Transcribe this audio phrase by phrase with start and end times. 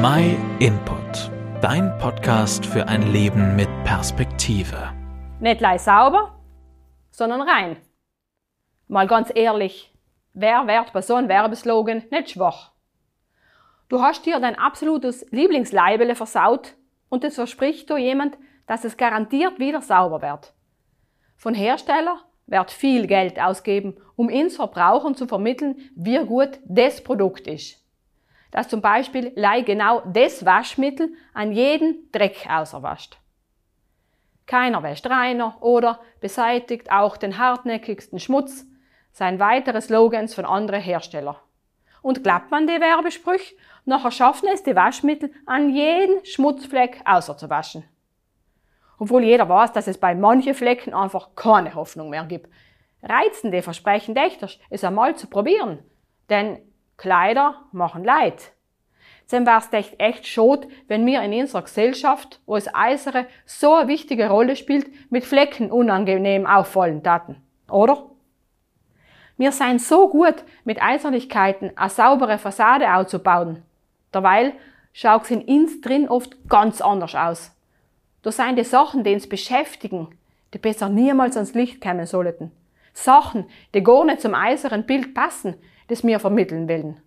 [0.00, 1.28] My Input,
[1.60, 4.92] dein Podcast für ein Leben mit Perspektive.
[5.40, 6.38] Nicht leid sauber,
[7.10, 7.76] sondern rein.
[8.86, 9.92] Mal ganz ehrlich,
[10.34, 12.70] wer wird bei so einem Werbeslogan nicht schwach?
[13.88, 16.76] Du hast dir dein absolutes Lieblingsleibele versaut
[17.08, 20.54] und es verspricht dir jemand, dass es garantiert wieder sauber wird.
[21.34, 27.48] Von Hersteller wird viel Geld ausgeben, um ins Verbrauchern zu vermitteln, wie gut das Produkt
[27.48, 27.77] ist.
[28.50, 33.18] Dass zum Beispiel lei genau das Waschmittel an jeden Dreck auserwascht.
[34.46, 38.66] Keiner wäscht reiner oder beseitigt auch den hartnäckigsten Schmutz,
[39.12, 41.36] seien weitere Slogans von anderen Herstellern.
[42.00, 47.84] Und klappt man die Werbesprüche, nachher schaffen es die Waschmittel an jeden Schmutzfleck außerzuwaschen
[48.98, 52.50] obwohl jeder weiß, dass es bei manchen Flecken einfach keine Hoffnung mehr gibt.
[53.02, 55.78] Reizende Versprechen dächter es einmal zu probieren,
[56.28, 56.58] denn
[56.98, 58.52] Kleider machen Leid.
[59.30, 63.88] Dann wär's echt echt schot, wenn wir in unserer Gesellschaft, wo es Eisere so eine
[63.88, 67.36] wichtige Rolle spielt, mit Flecken unangenehm auffallen taten.
[67.70, 68.10] Oder?
[69.36, 73.62] Wir seien so gut, mit Eiserlichkeiten eine saubere Fassade aufzubauen.
[74.12, 74.54] Derweil
[74.92, 77.54] schaut's in uns drin oft ganz anders aus.
[78.22, 80.08] Da seien die Sachen, die uns beschäftigen,
[80.52, 82.50] die besser niemals ans Licht kommen sollten.
[82.94, 85.54] Sachen, die gar nicht zum äußeren Bild passen,
[85.88, 87.00] das wir vermitteln wollen.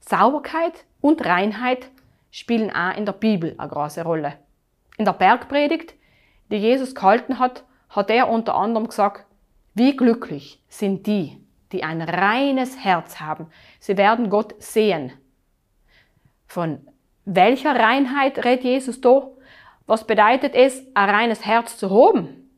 [0.00, 1.88] Sauberkeit und Reinheit
[2.30, 4.34] spielen auch in der Bibel eine große Rolle.
[4.96, 5.94] In der Bergpredigt,
[6.50, 9.26] die Jesus gehalten hat, hat er unter anderem gesagt,
[9.74, 11.38] wie glücklich sind die,
[11.72, 13.46] die ein reines Herz haben.
[13.78, 15.12] Sie werden Gott sehen.
[16.46, 16.86] Von
[17.24, 19.28] welcher Reinheit redet Jesus da?
[19.86, 22.50] Was bedeutet es, ein reines Herz zu haben?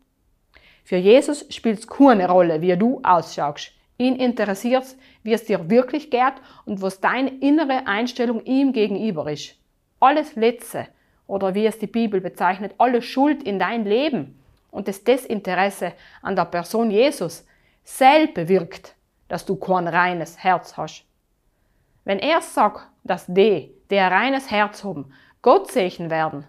[0.85, 3.73] Für Jesus spielt es keine Rolle, wie du ausschaust.
[3.99, 9.31] Ihn interessiert es, wie es dir wirklich geht und was deine innere Einstellung ihm gegenüber
[9.31, 9.57] ist.
[10.01, 10.89] Alles Letzte,
[11.27, 14.41] oder wie es die Bibel bezeichnet, alle Schuld in dein Leben
[14.71, 17.47] und das Desinteresse an der Person Jesus
[17.85, 18.97] selbst bewirkt,
[19.29, 21.05] dass du kein reines Herz hast.
[22.05, 26.47] Wenn er sagt, dass die, die ein reines Herz haben, Gott segnen werden,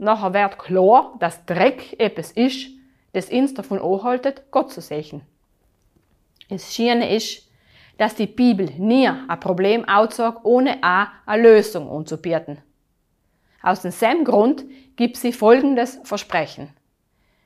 [0.00, 2.70] Nachher wird klar, dass Dreck etwas ist,
[3.12, 5.20] das uns davon anhaltet, Gott zu sehen.
[6.50, 7.48] Das Schöne ist,
[7.96, 12.58] dass die Bibel nie ein Problem aussagt, ohne auch eine Lösung anzubieten.
[13.62, 14.64] Aus diesem Grund
[14.96, 16.70] gibt sie folgendes Versprechen.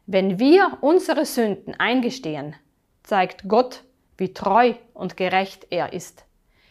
[0.06, 2.54] Wenn wir unsere Sünden eingestehen,
[3.02, 3.84] zeigt Gott,
[4.16, 6.24] wie treu und gerecht er ist.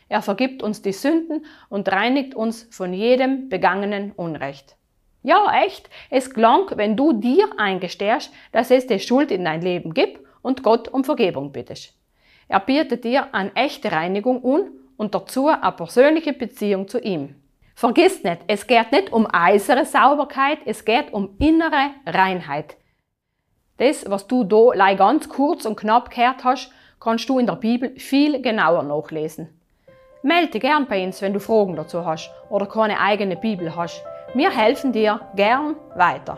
[0.09, 4.75] Er vergibt uns die Sünden und reinigt uns von jedem begangenen Unrecht.
[5.23, 5.89] Ja, echt.
[6.09, 10.63] Es klang, wenn du dir eingestehst, dass es die Schuld in dein Leben gibt und
[10.63, 11.93] Gott um Vergebung bittest.
[12.47, 17.35] Er bietet dir eine echte Reinigung an und dazu eine persönliche Beziehung zu ihm.
[17.75, 22.77] Vergiss nicht, es geht nicht um äußere Sauberkeit, es geht um innere Reinheit.
[23.77, 27.97] Das, was du da ganz kurz und knapp gehört hast, kannst du in der Bibel
[27.99, 29.49] viel genauer nachlesen.
[30.21, 34.03] Melde dich gern bei uns, wenn du Fragen dazu hast oder keine eigene Bibel hast.
[34.33, 36.37] Wir helfen dir gern weiter.